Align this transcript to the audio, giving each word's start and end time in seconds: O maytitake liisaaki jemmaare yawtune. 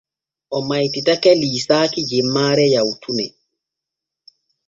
O 0.57 0.59
maytitake 0.69 1.31
liisaaki 1.41 2.01
jemmaare 2.11 2.65
yawtune. 2.73 3.25